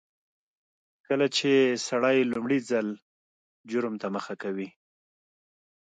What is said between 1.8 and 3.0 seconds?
سړی لومړي ځل